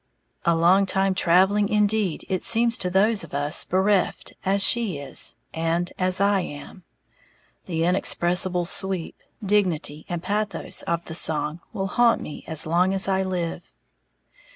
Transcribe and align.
"A 0.45 0.55
long 0.55 0.87
time 0.87 1.13
travelling" 1.13 1.69
indeed 1.69 2.25
it 2.27 2.41
seems 2.41 2.75
to 2.79 2.89
those 2.89 3.23
of 3.23 3.35
us 3.35 3.63
bereft 3.63 4.33
as 4.43 4.63
she 4.63 4.97
is, 4.97 5.35
and 5.53 5.93
as 5.99 6.19
I 6.19 6.39
am. 6.39 6.83
The 7.67 7.83
inexpressible 7.83 8.65
sweep, 8.65 9.21
dignity 9.45 10.07
and 10.09 10.23
pathos 10.23 10.81
of 10.87 11.05
the 11.05 11.13
song 11.13 11.59
will 11.71 11.85
haunt 11.85 12.19
me 12.19 12.43
as 12.47 12.65
long 12.65 12.95
as 12.95 13.07
I 13.07 13.21
live. 13.21 13.71